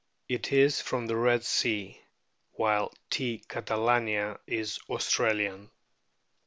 It 0.27 0.51
is 0.51 0.81
from 0.81 1.05
the 1.05 1.15
Red 1.15 1.43
Sea, 1.43 2.01
while 2.53 2.91
T. 3.11 3.43
catalania 3.47 4.39
is 4.47 4.79
Australian. 4.89 5.69